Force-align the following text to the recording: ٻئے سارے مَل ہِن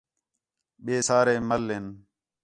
ٻئے 0.83 0.95
سارے 1.07 1.35
مَل 1.47 1.63
ہِن 1.73 1.85